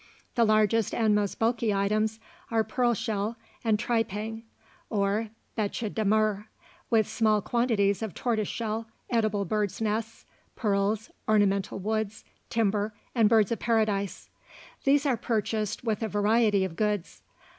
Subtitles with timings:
[0.33, 2.19] The largest and most bulky items
[2.49, 4.41] are pearl shell and tripang,
[4.89, 6.47] or "beche de mer,"
[6.89, 10.25] with smaller quantities of tortoise shell, edible birds' nests,
[10.55, 14.31] pearls, ornamental woods, timber, and Birds of Paradise.
[14.85, 17.21] These are purchased with a variety of goods.